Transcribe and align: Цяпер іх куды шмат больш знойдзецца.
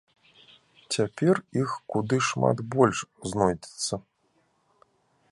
Цяпер 0.95 1.35
іх 1.63 1.75
куды 1.93 2.17
шмат 2.29 2.57
больш 2.75 2.97
знойдзецца. 3.33 4.01